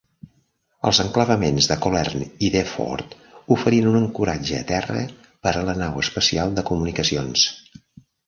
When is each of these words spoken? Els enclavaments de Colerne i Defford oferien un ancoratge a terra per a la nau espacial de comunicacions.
Els 0.91 0.99
enclavaments 1.01 1.67
de 1.71 1.75
Colerne 1.83 2.29
i 2.47 2.49
Defford 2.55 3.13
oferien 3.57 3.89
un 3.91 3.99
ancoratge 3.99 4.57
a 4.61 4.65
terra 4.73 5.03
per 5.47 5.53
a 5.59 5.63
la 5.69 5.75
nau 5.83 6.03
espacial 6.05 6.57
de 6.61 6.65
comunicacions. 6.71 7.45